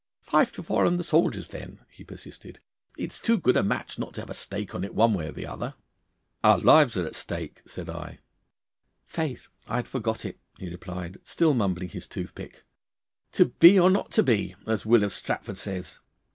[0.23, 2.59] 'Five to four on the soldiers, then!' he persisted.
[2.97, 5.27] 'It is too good a match not to have a stake on it one way
[5.27, 5.75] or the other.'
[6.43, 8.17] 'Our lives are the stake,' said I.
[9.05, 12.63] 'Faith, I had forgot it!' he replied, still mumbling his toothpick.
[13.33, 15.99] '"To be or not to be?" as Will of Stratford says.